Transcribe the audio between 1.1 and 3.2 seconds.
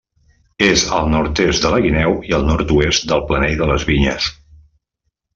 nord-est de la Guineu i al nord-oest